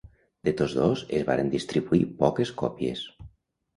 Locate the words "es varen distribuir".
1.19-2.03